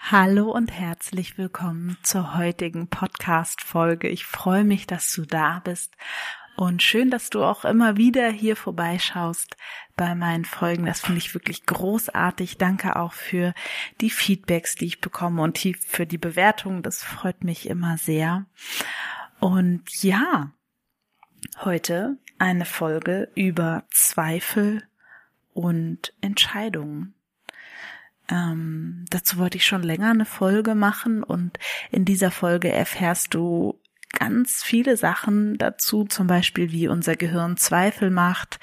[0.00, 4.08] Hallo und herzlich willkommen zur heutigen Podcast-Folge.
[4.08, 5.92] Ich freue mich, dass du da bist
[6.56, 9.56] und schön, dass du auch immer wieder hier vorbeischaust
[9.96, 10.86] bei meinen Folgen.
[10.86, 12.56] Das finde ich wirklich großartig.
[12.56, 13.52] Danke auch für
[14.00, 16.82] die Feedbacks, die ich bekomme und für die Bewertungen.
[16.82, 18.46] Das freut mich immer sehr.
[19.40, 20.52] Und ja,
[21.64, 24.88] heute eine Folge über Zweifel
[25.52, 27.14] und Entscheidungen.
[28.30, 31.58] Ähm, dazu wollte ich schon länger eine Folge machen und
[31.90, 33.80] in dieser Folge erfährst du
[34.12, 38.58] ganz viele Sachen dazu, zum Beispiel wie unser Gehirn Zweifel macht,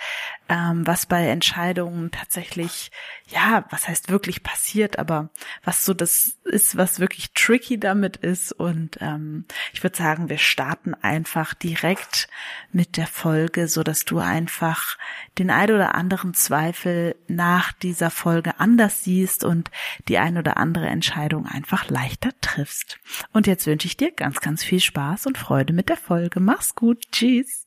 [0.48, 2.92] ähm, was bei Entscheidungen tatsächlich,
[3.28, 5.30] ja, was heißt wirklich passiert, aber
[5.64, 8.52] was so das ist, was wirklich tricky damit ist.
[8.52, 12.28] Und ähm, ich würde sagen, wir starten einfach direkt
[12.72, 14.98] mit der Folge, so dass du einfach
[15.40, 19.72] den ein oder anderen Zweifel nach dieser Folge anders siehst und
[20.08, 23.00] die ein oder andere Entscheidung einfach leichter triffst.
[23.34, 26.40] Und jetzt wünsche ich dir ganz, ganz viel Spaß und Freude mit der Folge.
[26.40, 27.04] Mach's gut.
[27.12, 27.66] Tschüss.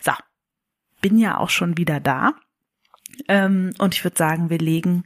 [0.00, 0.12] So
[1.08, 2.34] bin ja auch schon wieder da.
[3.28, 5.04] Ähm, und ich würde sagen, wir legen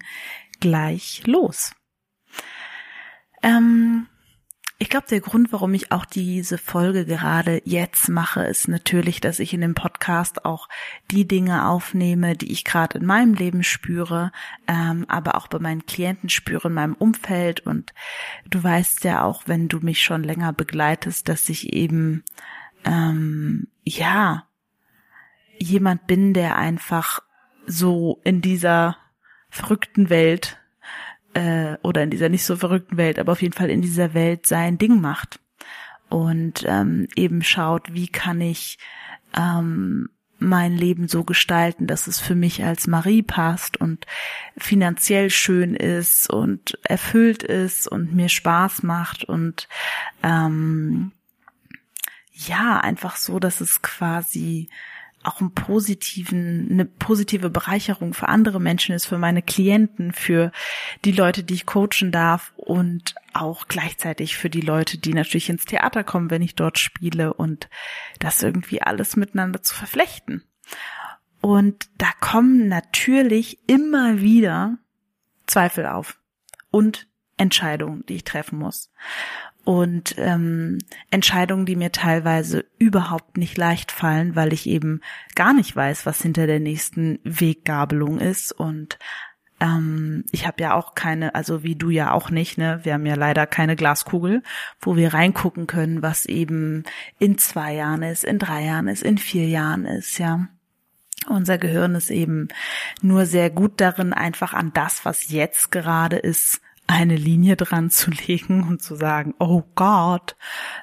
[0.58, 1.72] gleich los.
[3.42, 4.06] Ähm,
[4.78, 9.40] ich glaube, der Grund, warum ich auch diese Folge gerade jetzt mache, ist natürlich, dass
[9.40, 10.70] ich in dem Podcast auch
[11.10, 14.32] die Dinge aufnehme, die ich gerade in meinem Leben spüre,
[14.66, 17.60] ähm, aber auch bei meinen Klienten spüre, in meinem Umfeld.
[17.60, 17.92] Und
[18.48, 22.25] du weißt ja auch, wenn du mich schon länger begleitest, dass ich eben
[22.86, 24.46] ähm, ja
[25.60, 27.21] jemand bin, der einfach
[27.66, 28.97] so in dieser
[29.50, 30.59] verrückten Welt
[31.34, 34.47] äh, oder in dieser nicht so verrückten Welt, aber auf jeden Fall in dieser Welt
[34.47, 35.41] sein Ding macht.
[36.09, 38.78] Und ähm, eben schaut, wie kann ich
[39.37, 40.09] ähm,
[40.41, 44.06] mein Leben so gestalten, dass es für mich als Marie passt und
[44.56, 49.69] finanziell schön ist und erfüllt ist und mir Spaß macht und
[50.22, 51.12] ähm,
[52.32, 54.70] ja, einfach so, dass es quasi
[55.22, 60.50] auch einen positiven, eine positive Bereicherung für andere Menschen ist, für meine Klienten, für
[61.04, 65.66] die Leute, die ich coachen darf und auch gleichzeitig für die Leute, die natürlich ins
[65.66, 67.69] Theater kommen, wenn ich dort spiele und
[68.19, 70.42] das irgendwie alles miteinander zu verflechten.
[71.42, 74.78] Und da kommen natürlich immer wieder
[75.47, 76.19] Zweifel auf
[76.70, 78.91] und Entscheidungen, die ich treffen muss
[79.65, 80.78] und ähm,
[81.10, 85.00] Entscheidungen, die mir teilweise überhaupt nicht leicht fallen, weil ich eben
[85.34, 88.99] gar nicht weiß, was hinter der nächsten Weggabelung ist und
[89.60, 92.81] ähm, ich habe ja auch keine, also wie du ja auch nicht, ne?
[92.82, 94.43] Wir haben ja leider keine Glaskugel,
[94.81, 96.84] wo wir reingucken können, was eben
[97.19, 100.49] in zwei Jahren ist, in drei Jahren ist, in vier Jahren ist, ja.
[101.28, 102.49] Unser Gehirn ist eben
[103.03, 108.10] nur sehr gut darin, einfach an das, was jetzt gerade ist, eine Linie dran zu
[108.10, 110.36] legen und zu sagen, oh Gott,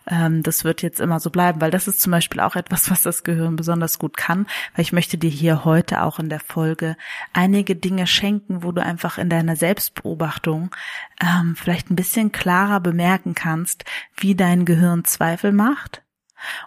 [0.08, 3.04] ähm, das wird jetzt immer so bleiben, weil das ist zum Beispiel auch etwas, was
[3.04, 6.96] das Gehirn besonders gut kann, weil ich möchte dir hier heute auch in der Folge
[7.34, 10.74] einige Dinge schenken, wo du einfach in deiner Selbstbeobachtung
[11.22, 13.84] ähm, vielleicht ein bisschen klarer bemerken kannst,
[14.16, 16.04] wie dein Gehirn Zweifel macht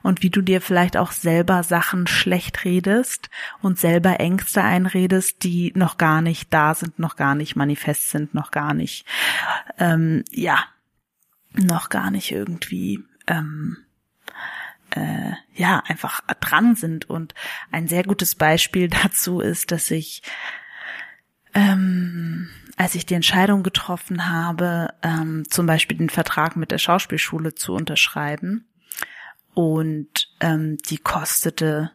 [0.03, 5.73] und wie du dir vielleicht auch selber Sachen schlecht redest und selber Ängste einredest, die
[5.75, 9.07] noch gar nicht da sind, noch gar nicht manifest sind, noch gar nicht,
[9.79, 10.65] ähm, ja,
[11.53, 13.79] noch gar nicht irgendwie, ähm,
[14.91, 17.09] äh, ja, einfach dran sind.
[17.09, 17.35] Und
[17.71, 20.23] ein sehr gutes Beispiel dazu ist, dass ich,
[21.55, 27.55] ähm, als ich die Entscheidung getroffen habe, ähm, zum Beispiel den Vertrag mit der Schauspielschule
[27.55, 28.67] zu unterschreiben,
[29.61, 31.91] und ähm, die kostete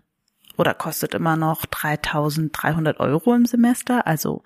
[0.55, 4.43] oder kostet immer noch 3.300 Euro im Semester, also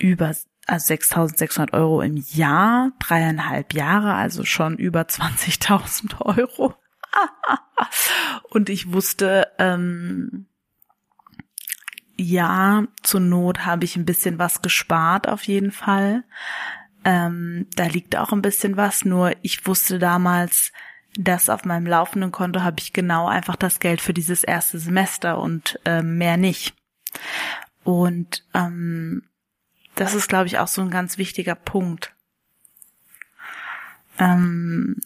[0.00, 0.34] über
[0.66, 6.74] also 6.600 Euro im Jahr, dreieinhalb Jahre, also schon über 20.000 Euro.
[8.50, 10.46] und ich wusste, ähm,
[12.16, 16.24] ja, zur Not habe ich ein bisschen was gespart auf jeden Fall.
[17.04, 20.72] Ähm, da liegt auch ein bisschen was, nur ich wusste damals,
[21.16, 25.38] das auf meinem laufenden Konto habe ich genau einfach das Geld für dieses erste Semester
[25.38, 26.74] und äh, mehr nicht.
[27.84, 29.22] Und ähm,
[29.94, 32.12] das ist, glaube ich, auch so ein ganz wichtiger Punkt.
[34.18, 34.96] Ähm,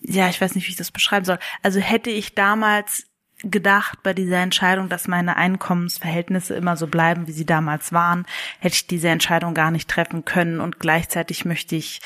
[0.00, 1.38] ja, ich weiß nicht, wie ich das beschreiben soll.
[1.62, 3.06] Also hätte ich damals
[3.44, 8.24] gedacht bei dieser Entscheidung, dass meine Einkommensverhältnisse immer so bleiben, wie sie damals waren,
[8.60, 10.60] hätte ich diese Entscheidung gar nicht treffen können.
[10.60, 12.00] Und gleichzeitig möchte ich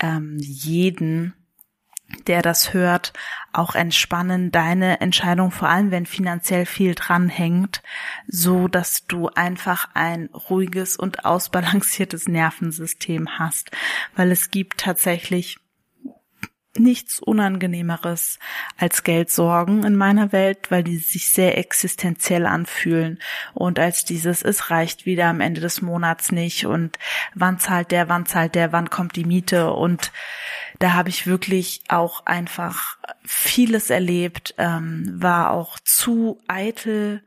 [0.00, 1.34] ähm, jeden,
[2.26, 3.12] der das hört,
[3.52, 7.82] auch entspannen, deine Entscheidung, vor allem wenn finanziell viel dranhängt,
[8.26, 13.70] so dass du einfach ein ruhiges und ausbalanciertes Nervensystem hast.
[14.16, 15.58] Weil es gibt tatsächlich
[16.78, 18.38] nichts Unangenehmeres
[18.76, 23.18] als Geldsorgen in meiner Welt, weil die sich sehr existenziell anfühlen.
[23.54, 26.66] Und als dieses, es reicht wieder am Ende des Monats nicht.
[26.66, 26.98] Und
[27.34, 29.72] wann zahlt der, wann zahlt der, wann kommt die Miete?
[29.72, 30.12] Und
[30.78, 37.22] da habe ich wirklich auch einfach vieles erlebt, ähm, war auch zu eitel,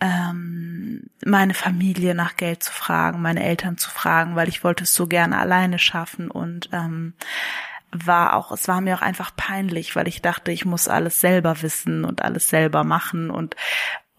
[0.00, 4.94] ähm, meine Familie nach Geld zu fragen, meine Eltern zu fragen, weil ich wollte es
[4.94, 6.30] so gerne alleine schaffen.
[6.30, 7.14] Und ähm,
[7.92, 11.62] war auch, es war mir auch einfach peinlich, weil ich dachte, ich muss alles selber
[11.62, 13.56] wissen und alles selber machen und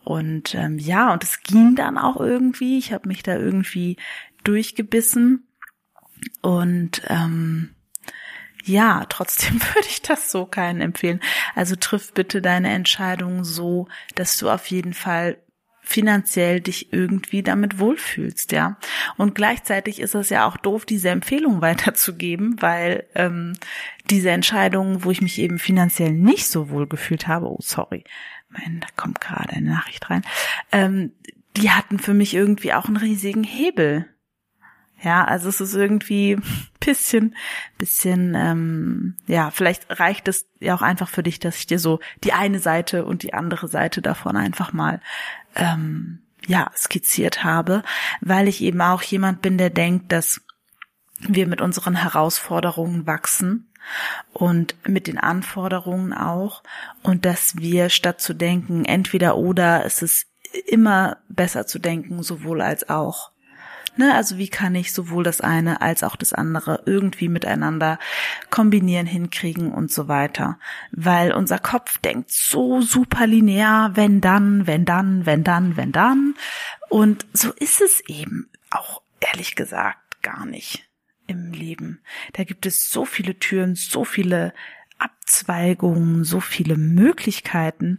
[0.03, 2.79] und ähm, ja, und es ging dann auch irgendwie.
[2.79, 3.97] Ich habe mich da irgendwie
[4.43, 5.47] durchgebissen
[6.41, 7.75] und ähm,
[8.63, 11.19] ja, trotzdem würde ich das so keinen empfehlen.
[11.55, 15.37] Also triff bitte deine Entscheidung so, dass du auf jeden Fall
[15.89, 18.77] finanziell dich irgendwie damit wohlfühlst, ja.
[19.17, 23.53] Und gleichzeitig ist es ja auch doof, diese Empfehlung weiterzugeben, weil ähm,
[24.09, 28.03] diese Entscheidung, wo ich mich eben finanziell nicht so wohl gefühlt habe, oh sorry,
[28.49, 30.21] mein, da kommt gerade eine Nachricht rein,
[30.71, 31.11] ähm,
[31.57, 34.05] die hatten für mich irgendwie auch einen riesigen Hebel.
[35.01, 36.37] Ja, also es ist irgendwie
[36.79, 37.35] bisschen,
[37.77, 41.99] bisschen, ähm, ja, vielleicht reicht es ja auch einfach für dich, dass ich dir so
[42.23, 45.01] die eine Seite und die andere Seite davon einfach mal
[45.55, 47.83] ähm, ja, skizziert habe,
[48.21, 50.41] weil ich eben auch jemand bin, der denkt, dass
[51.19, 53.71] wir mit unseren Herausforderungen wachsen
[54.33, 56.63] und mit den Anforderungen auch
[57.03, 60.27] und dass wir statt zu denken, entweder oder, ist es
[60.65, 63.31] immer besser zu denken, sowohl als auch.
[63.99, 67.99] Ne, also wie kann ich sowohl das eine als auch das andere irgendwie miteinander
[68.49, 70.57] kombinieren, hinkriegen und so weiter.
[70.93, 76.35] Weil unser Kopf denkt so super linear, wenn dann, wenn dann, wenn dann, wenn dann.
[76.87, 80.89] Und so ist es eben auch ehrlich gesagt gar nicht
[81.27, 81.99] im Leben.
[82.31, 84.53] Da gibt es so viele Türen, so viele
[84.97, 87.97] Abzweigungen, so viele Möglichkeiten.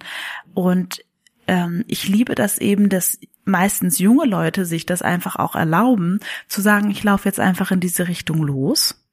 [0.55, 1.05] Und
[1.51, 6.61] ähm, ich liebe das eben, dass meistens junge Leute sich das einfach auch erlauben, zu
[6.61, 9.05] sagen, ich laufe jetzt einfach in diese Richtung los.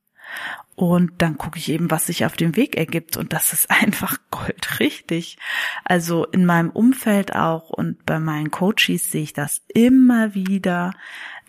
[0.76, 3.18] Und dann gucke ich eben, was sich auf dem Weg ergibt.
[3.18, 5.40] Und das ist einfach goldrichtig.
[5.84, 10.94] Also in meinem Umfeld auch und bei meinen Coaches sehe ich das immer wieder,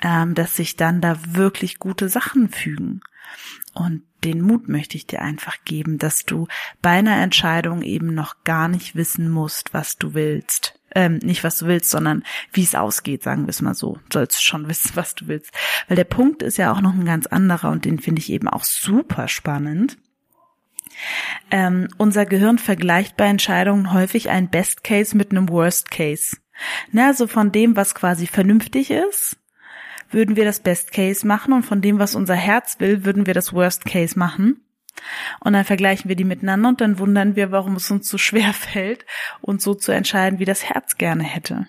[0.00, 3.02] ähm, dass sich dann da wirklich gute Sachen fügen.
[3.75, 6.49] Und den Mut möchte ich dir einfach geben, dass du
[6.81, 11.58] bei einer Entscheidung eben noch gar nicht wissen musst, was du willst ähm, nicht was
[11.58, 13.99] du willst, sondern wie es ausgeht, sagen wir es mal so.
[14.08, 15.52] Du sollst schon wissen, was du willst.
[15.87, 18.49] Weil der Punkt ist ja auch noch ein ganz anderer und den finde ich eben
[18.49, 19.99] auch super spannend.
[21.50, 26.36] Ähm, unser Gehirn vergleicht bei Entscheidungen häufig ein Best Case mit einem Worst Case.
[26.91, 29.36] Na, also von dem, was quasi vernünftig ist,
[30.10, 33.34] würden wir das Best Case machen und von dem, was unser Herz will, würden wir
[33.34, 34.60] das Worst Case machen.
[35.40, 38.52] Und dann vergleichen wir die miteinander und dann wundern wir, warum es uns so schwer
[38.55, 39.05] fällt,
[39.40, 41.67] uns so zu entscheiden, wie das Herz gerne hätte.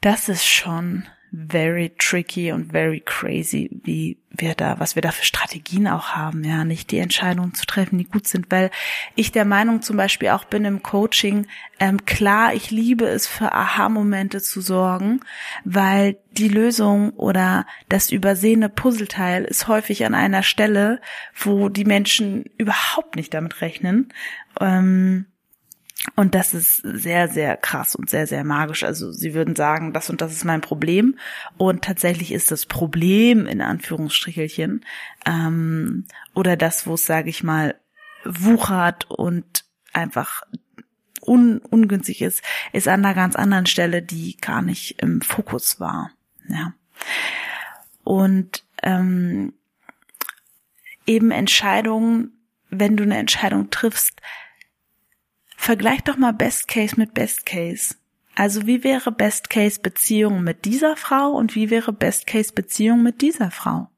[0.00, 5.24] Das ist schon very tricky und very crazy, wie wir da, was wir da für
[5.24, 8.70] Strategien auch haben, ja, nicht die Entscheidungen zu treffen, die gut sind, weil
[9.14, 11.46] ich der Meinung zum Beispiel auch bin im Coaching,
[11.80, 15.20] ähm, klar, ich liebe es für Aha-Momente zu sorgen,
[15.64, 21.00] weil die Lösung oder das übersehene Puzzleteil ist häufig an einer Stelle,
[21.34, 24.12] wo die Menschen überhaupt nicht damit rechnen.
[24.60, 25.26] Ähm,
[26.16, 28.84] und das ist sehr, sehr krass und sehr, sehr magisch.
[28.84, 31.18] Also sie würden sagen, das und das ist mein Problem.
[31.56, 34.84] Und tatsächlich ist das Problem in Anführungsstrichelchen
[35.26, 37.74] ähm, oder das, wo es, sage ich mal,
[38.24, 40.42] wuchert und einfach
[41.20, 46.10] un ungünstig ist, ist an einer ganz anderen Stelle, die gar nicht im Fokus war.
[46.48, 46.74] Ja.
[48.04, 49.52] Und ähm,
[51.06, 52.32] eben Entscheidungen,
[52.70, 54.20] wenn du eine Entscheidung triffst,
[55.68, 57.94] Vergleich doch mal Best Case mit Best Case.
[58.34, 63.02] Also wie wäre Best Case Beziehung mit dieser Frau und wie wäre Best Case Beziehung
[63.02, 63.90] mit dieser Frau?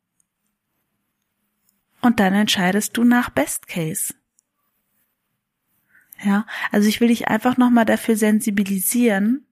[2.00, 4.14] Und dann entscheidest du nach Best Case.
[6.24, 9.46] Ja, also ich will dich einfach nochmal dafür sensibilisieren,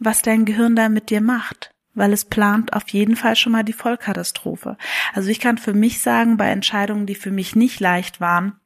[0.00, 3.62] was dein Gehirn da mit dir macht, weil es plant auf jeden Fall schon mal
[3.62, 4.76] die Vollkatastrophe.
[5.12, 8.58] Also ich kann für mich sagen, bei Entscheidungen, die für mich nicht leicht waren,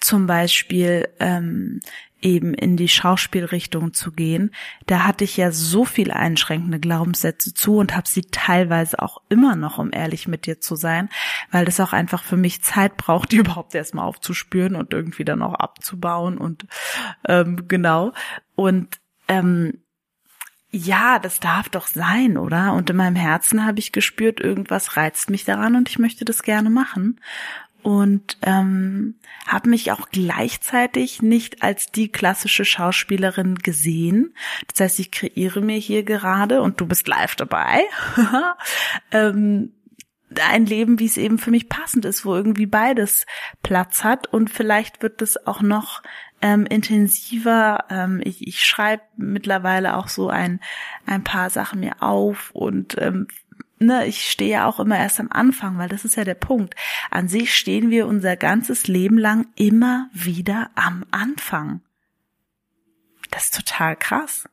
[0.00, 1.80] zum Beispiel ähm,
[2.20, 4.50] eben in die Schauspielrichtung zu gehen,
[4.86, 9.54] da hatte ich ja so viel einschränkende Glaubenssätze zu und habe sie teilweise auch immer
[9.54, 11.08] noch, um ehrlich mit dir zu sein,
[11.50, 15.42] weil das auch einfach für mich Zeit braucht, die überhaupt erstmal aufzuspüren und irgendwie dann
[15.42, 16.66] auch abzubauen und
[17.26, 18.12] ähm, genau.
[18.54, 19.74] Und ähm,
[20.70, 22.74] ja, das darf doch sein, oder?
[22.74, 26.42] Und in meinem Herzen habe ich gespürt, irgendwas reizt mich daran und ich möchte das
[26.42, 27.18] gerne machen
[27.82, 29.14] und ähm,
[29.46, 34.34] habe mich auch gleichzeitig nicht als die klassische Schauspielerin gesehen.
[34.66, 37.84] Das heißt, ich kreiere mir hier gerade und du bist live dabei.
[39.12, 39.72] ähm,
[40.50, 43.26] ein Leben, wie es eben für mich passend ist, wo irgendwie beides
[43.62, 46.02] Platz hat und vielleicht wird es auch noch
[46.42, 47.84] ähm, intensiver.
[47.90, 50.60] Ähm, ich ich schreibe mittlerweile auch so ein
[51.06, 53.28] ein paar Sachen mir auf und ähm,
[53.80, 56.74] ne, ich stehe ja auch immer erst am Anfang, weil das ist ja der Punkt.
[57.10, 61.80] An sich stehen wir unser ganzes Leben lang immer wieder am Anfang.
[63.30, 64.48] Das ist total krass.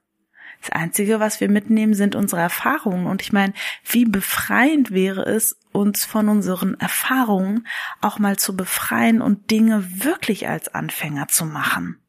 [0.62, 3.06] Das Einzige, was wir mitnehmen, sind unsere Erfahrungen.
[3.06, 3.54] Und ich meine,
[3.84, 7.68] wie befreiend wäre es, uns von unseren Erfahrungen
[8.02, 12.00] auch mal zu befreien und Dinge wirklich als Anfänger zu machen.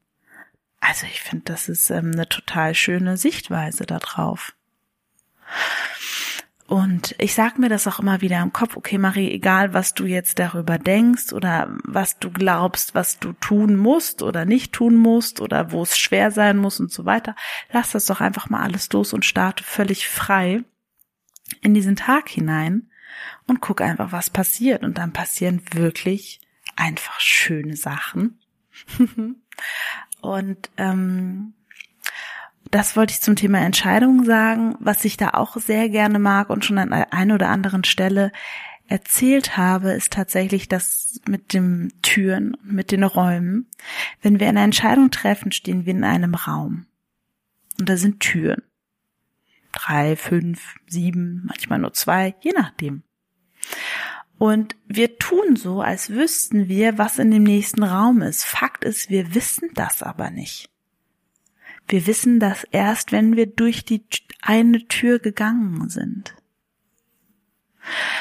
[0.80, 4.54] Also ich finde, das ist ähm, eine total schöne Sichtweise darauf.
[6.66, 10.04] Und ich sag mir das auch immer wieder im Kopf, okay, Marie, egal was du
[10.04, 15.40] jetzt darüber denkst oder was du glaubst, was du tun musst oder nicht tun musst
[15.40, 17.36] oder wo es schwer sein muss und so weiter,
[17.70, 20.64] lass das doch einfach mal alles los und starte völlig frei
[21.60, 22.90] in diesen Tag hinein
[23.46, 24.82] und guck einfach, was passiert.
[24.82, 26.40] Und dann passieren wirklich
[26.74, 28.40] einfach schöne Sachen.
[30.20, 31.54] und ähm,
[32.70, 34.76] das wollte ich zum Thema Entscheidungen sagen.
[34.80, 38.32] Was ich da auch sehr gerne mag und schon an einer oder anderen Stelle
[38.88, 43.68] erzählt habe, ist tatsächlich das mit dem Türen und mit den Räumen.
[44.22, 46.86] Wenn wir eine Entscheidung treffen, stehen wir in einem Raum.
[47.78, 48.62] Und da sind Türen.
[49.72, 53.02] Drei, fünf, sieben, manchmal nur zwei, je nachdem.
[54.38, 58.44] Und wir tun so, als wüssten wir, was in dem nächsten Raum ist.
[58.44, 60.70] Fakt ist, wir wissen das aber nicht.
[61.88, 64.02] Wir wissen das erst, wenn wir durch die
[64.42, 66.34] eine Tür gegangen sind.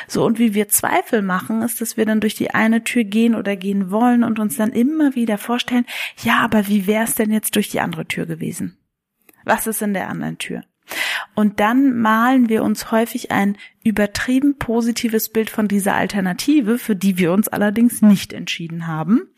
[0.08, 3.34] So, und wie wir Zweifel machen, ist, dass wir dann durch die eine Tür gehen
[3.34, 5.86] oder gehen wollen und uns dann immer wieder vorstellen,
[6.22, 8.78] ja, aber wie wäre es denn jetzt durch die andere Tür gewesen?
[9.44, 10.64] Was ist in der anderen Tür?
[11.36, 17.18] Und dann malen wir uns häufig ein übertrieben positives Bild von dieser Alternative, für die
[17.18, 19.30] wir uns allerdings nicht entschieden haben.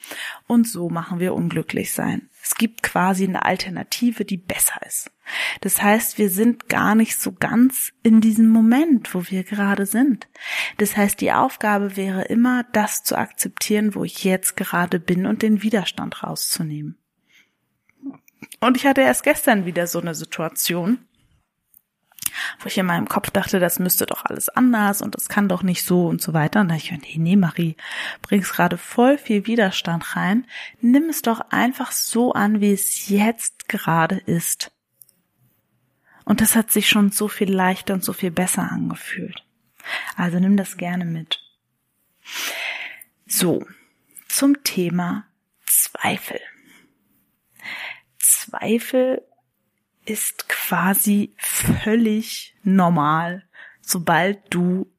[0.46, 2.30] Und so machen wir unglücklich sein.
[2.42, 5.12] Es gibt quasi eine Alternative, die besser ist.
[5.60, 10.30] Das heißt, wir sind gar nicht so ganz in diesem Moment, wo wir gerade sind.
[10.78, 15.42] Das heißt, die Aufgabe wäre immer, das zu akzeptieren, wo ich jetzt gerade bin und
[15.42, 16.98] den Widerstand rauszunehmen.
[18.60, 21.00] Und ich hatte erst gestern wieder so eine Situation,
[22.60, 25.64] wo ich in meinem Kopf dachte, das müsste doch alles anders und das kann doch
[25.64, 26.62] nicht so und so weiter.
[26.62, 27.76] Und da ich, nee, nee, Marie,
[28.22, 30.46] bringst gerade voll viel Widerstand rein.
[30.82, 34.72] Nimm es doch einfach so an, wie es jetzt gerade ist.
[36.26, 39.46] Und das hat sich schon so viel leichter und so viel besser angefühlt.
[40.16, 41.40] Also nimm das gerne mit.
[43.26, 43.66] So,
[44.28, 45.26] zum Thema
[45.66, 46.40] Zweifel.
[48.20, 49.24] Zweifel
[50.08, 53.44] ist quasi völlig normal,
[53.82, 54.92] sobald du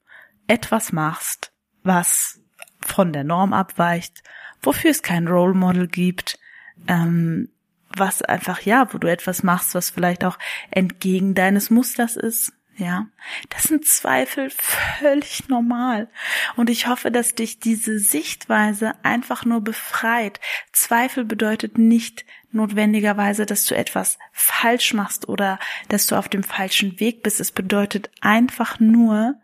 [0.47, 1.51] etwas machst,
[1.83, 2.41] was
[2.81, 4.23] von der Norm abweicht,
[4.61, 6.39] wofür es kein Role Model gibt,
[6.87, 7.49] ähm,
[7.95, 10.37] was einfach, ja, wo du etwas machst, was vielleicht auch
[10.71, 13.07] entgegen deines Musters ist, ja.
[13.49, 16.09] Das sind Zweifel völlig normal.
[16.55, 20.39] Und ich hoffe, dass dich diese Sichtweise einfach nur befreit.
[20.71, 26.99] Zweifel bedeutet nicht, notwendigerweise, dass du etwas falsch machst oder dass du auf dem falschen
[26.99, 27.39] Weg bist.
[27.39, 29.35] Es bedeutet einfach nur,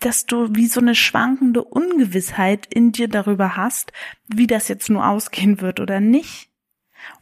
[0.00, 3.92] dass du wie so eine schwankende Ungewissheit in dir darüber hast,
[4.26, 6.48] wie das jetzt nur ausgehen wird oder nicht.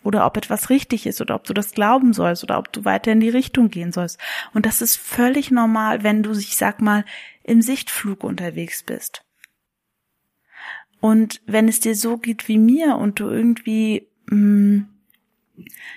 [0.02, 3.12] Oder ob etwas richtig ist oder ob du das glauben sollst oder ob du weiter
[3.12, 4.18] in die Richtung gehen sollst.
[4.52, 7.04] Und das ist völlig normal, wenn du, ich sag mal,
[7.44, 9.22] im Sichtflug unterwegs bist.
[11.00, 14.88] Und wenn es dir so geht wie mir und du irgendwie mh, mm,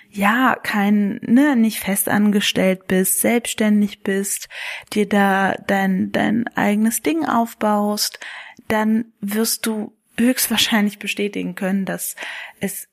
[0.09, 4.47] ja, kein, ne, nicht festangestellt bist, selbstständig bist,
[4.93, 8.19] dir da dein, dein eigenes Ding aufbaust,
[8.67, 12.15] dann wirst du höchstwahrscheinlich bestätigen können, dass
[12.59, 12.87] es,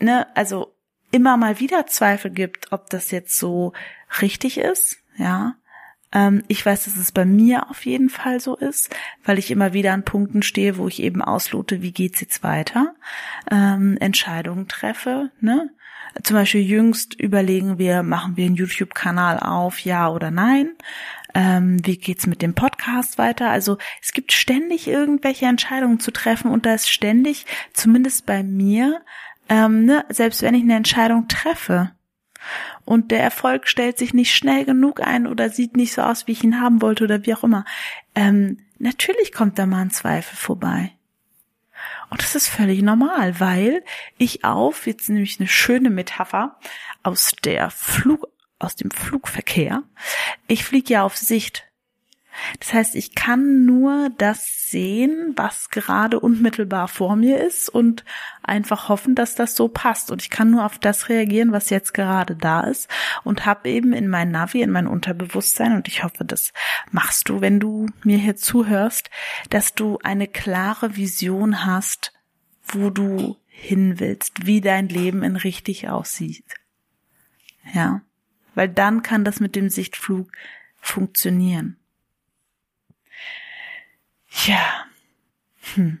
[0.00, 0.74] ne, also
[1.10, 3.72] immer mal wieder Zweifel gibt, ob das jetzt so
[4.20, 5.54] richtig ist, ja.
[6.14, 8.94] Ähm, ich weiß, dass es bei mir auf jeden Fall so ist,
[9.24, 12.94] weil ich immer wieder an Punkten stehe, wo ich eben auslote, wie geht's jetzt weiter,
[13.50, 15.70] ähm, Entscheidungen treffe, ne?
[16.22, 20.70] Zum Beispiel jüngst überlegen wir, machen wir einen YouTube-Kanal auf, ja oder nein?
[21.34, 23.50] Ähm, wie geht's mit dem Podcast weiter?
[23.50, 29.02] Also es gibt ständig irgendwelche Entscheidungen zu treffen und da ist ständig, zumindest bei mir,
[29.48, 31.90] ähm, ne, selbst wenn ich eine Entscheidung treffe
[32.84, 36.32] und der Erfolg stellt sich nicht schnell genug ein oder sieht nicht so aus, wie
[36.32, 37.64] ich ihn haben wollte oder wie auch immer,
[38.14, 40.92] ähm, natürlich kommt da mal ein Zweifel vorbei.
[42.10, 43.82] Und das ist völlig normal, weil
[44.18, 46.58] ich auf, jetzt nehme ich eine schöne Metapher
[47.02, 49.82] aus der Flug, aus dem Flugverkehr.
[50.46, 51.64] Ich fliege ja auf Sicht.
[52.60, 58.04] Das heißt, ich kann nur das sehen, was gerade unmittelbar vor mir ist und
[58.42, 60.10] einfach hoffen, dass das so passt.
[60.10, 62.88] Und ich kann nur auf das reagieren, was jetzt gerade da ist
[63.22, 66.52] und habe eben in mein Navi, in mein Unterbewusstsein, und ich hoffe, das
[66.90, 69.10] machst du, wenn du mir hier zuhörst,
[69.50, 72.12] dass du eine klare Vision hast,
[72.66, 76.44] wo du hin willst, wie dein Leben in richtig aussieht.
[77.72, 78.02] Ja,
[78.54, 80.30] weil dann kann das mit dem Sichtflug
[80.80, 81.78] funktionieren.
[84.46, 84.86] Ja.
[85.74, 86.00] Hm.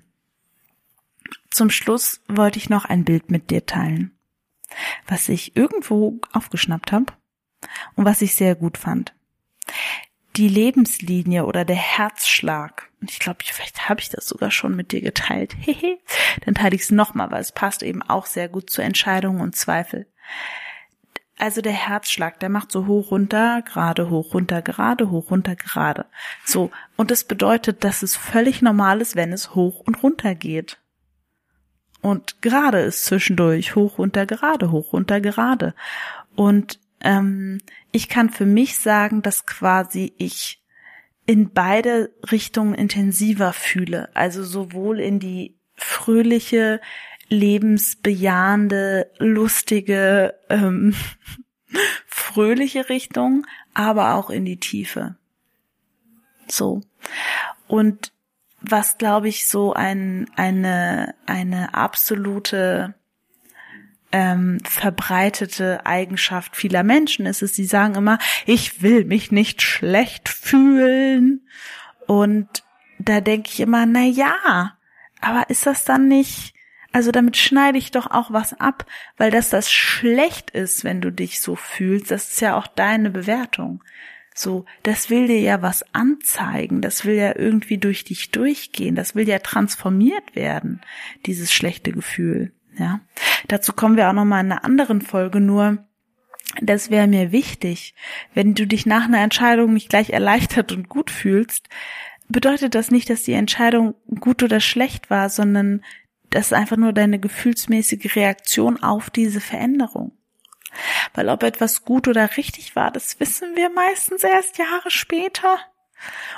[1.50, 4.10] Zum Schluss wollte ich noch ein Bild mit dir teilen,
[5.06, 7.12] was ich irgendwo aufgeschnappt habe
[7.94, 9.14] und was ich sehr gut fand.
[10.36, 14.90] Die Lebenslinie oder der Herzschlag, und ich glaube, vielleicht habe ich das sogar schon mit
[14.90, 15.98] dir geteilt, hehe,
[16.44, 19.54] dann teile ich es nochmal, weil es passt eben auch sehr gut zu Entscheidungen und
[19.54, 20.08] Zweifel.
[21.36, 26.06] Also der Herzschlag, der macht so hoch runter, gerade hoch runter, gerade hoch runter, gerade.
[26.44, 26.70] So.
[26.96, 30.78] Und das bedeutet, dass es völlig normal ist, wenn es hoch und runter geht.
[32.00, 35.74] Und gerade ist zwischendurch hoch runter, gerade, hoch runter, gerade.
[36.36, 37.60] Und ähm,
[37.92, 40.62] ich kann für mich sagen, dass quasi ich
[41.26, 44.14] in beide Richtungen intensiver fühle.
[44.14, 46.80] Also sowohl in die fröhliche,
[47.28, 50.94] lebensbejahende, lustige, ähm,
[52.06, 55.16] fröhliche Richtung, aber auch in die Tiefe.
[56.46, 56.80] So.
[57.66, 58.12] Und
[58.60, 62.94] was glaube ich so ein, eine, eine absolute
[64.14, 70.28] ähm, verbreitete Eigenschaft vieler Menschen ist es, sie sagen immer, ich will mich nicht schlecht
[70.28, 71.46] fühlen.
[72.06, 72.62] Und
[73.00, 74.78] da denke ich immer, na ja,
[75.20, 76.54] aber ist das dann nicht
[76.94, 81.10] also damit schneide ich doch auch was ab, weil dass das schlecht ist, wenn du
[81.10, 83.82] dich so fühlst, das ist ja auch deine Bewertung.
[84.32, 89.16] So, das will dir ja was anzeigen, das will ja irgendwie durch dich durchgehen, das
[89.16, 90.82] will ja transformiert werden,
[91.26, 93.00] dieses schlechte Gefühl, ja.
[93.48, 95.84] Dazu kommen wir auch noch mal in einer anderen Folge, nur
[96.62, 97.96] das wäre mir wichtig,
[98.34, 101.68] wenn du dich nach einer Entscheidung nicht gleich erleichtert und gut fühlst,
[102.28, 105.82] bedeutet das nicht, dass die Entscheidung gut oder schlecht war, sondern
[106.34, 110.10] das ist einfach nur deine gefühlsmäßige Reaktion auf diese Veränderung.
[111.14, 115.58] Weil ob etwas gut oder richtig war, das wissen wir meistens erst Jahre später.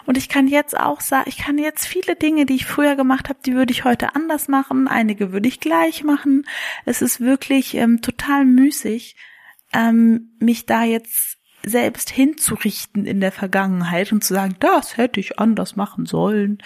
[0.05, 3.31] Und ich kann jetzt auch sagen, ich kann jetzt viele Dinge, die ich früher gemacht
[3.31, 4.87] habe, die würde ich heute anders machen.
[4.87, 6.47] Einige würde ich gleich machen.
[6.85, 9.17] Es ist wirklich ähm, total müßig,
[9.73, 15.39] ähm, mich da jetzt selbst hinzurichten in der Vergangenheit und zu sagen, das hätte ich
[15.39, 16.63] anders machen sollen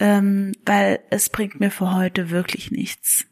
[0.00, 3.26] ähm, weil es bringt mir für heute wirklich nichts.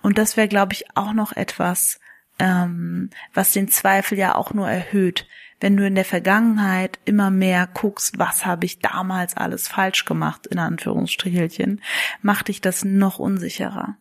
[0.00, 2.00] Und das wäre, glaube ich, auch noch etwas,
[2.38, 5.26] ähm, was den Zweifel ja auch nur erhöht.
[5.60, 10.46] Wenn du in der Vergangenheit immer mehr guckst, was habe ich damals alles falsch gemacht,
[10.46, 11.82] in Anführungsstrichelchen,
[12.20, 13.96] macht dich das noch unsicherer.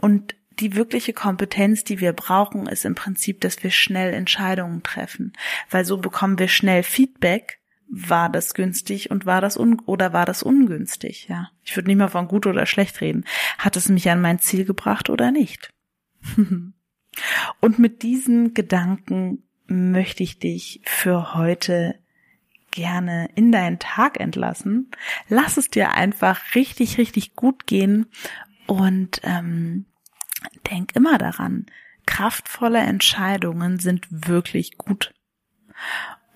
[0.00, 5.32] Und die wirkliche Kompetenz, die wir brauchen, ist im Prinzip, dass wir schnell Entscheidungen treffen,
[5.70, 7.58] weil so bekommen wir schnell Feedback
[7.90, 11.50] war das günstig und war das un oder war das ungünstig, ja.
[11.64, 13.24] Ich würde nicht mal von gut oder schlecht reden.
[13.58, 15.72] Hat es mich an mein Ziel gebracht oder nicht?
[17.60, 21.96] und mit diesen Gedanken möchte ich dich für heute
[22.70, 24.90] gerne in deinen Tag entlassen.
[25.28, 28.06] Lass es dir einfach richtig, richtig gut gehen
[28.66, 29.86] und ähm,
[30.70, 31.66] denk immer daran,
[32.06, 35.12] kraftvolle Entscheidungen sind wirklich gut.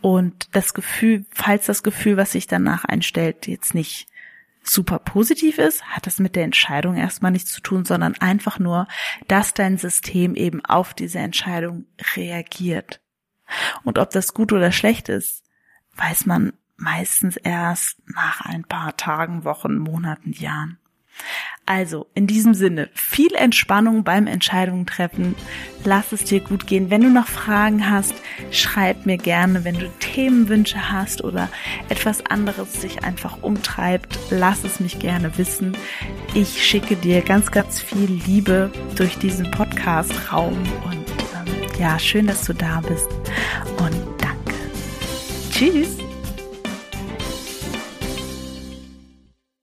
[0.00, 4.06] Und das Gefühl, falls das Gefühl, was sich danach einstellt, jetzt nicht
[4.62, 8.86] super positiv ist, hat das mit der Entscheidung erstmal nichts zu tun, sondern einfach nur,
[9.28, 11.86] dass dein System eben auf diese Entscheidung
[12.16, 13.00] reagiert.
[13.82, 15.44] Und ob das gut oder schlecht ist,
[15.96, 20.78] weiß man meistens erst nach ein paar Tagen, Wochen, Monaten, Jahren.
[21.66, 25.34] Also, in diesem Sinne, viel Entspannung beim Entscheidungen treffen.
[25.82, 26.90] Lass es dir gut gehen.
[26.90, 28.14] Wenn du noch Fragen hast,
[28.50, 29.64] schreib mir gerne.
[29.64, 31.48] Wenn du Themenwünsche hast oder
[31.88, 35.74] etwas anderes sich einfach umtreibt, lass es mich gerne wissen.
[36.34, 42.44] Ich schicke dir ganz, ganz viel Liebe durch diesen Podcast-Raum und ähm, ja, schön, dass
[42.44, 43.08] du da bist
[43.78, 44.54] und danke.
[45.50, 46.13] Tschüss!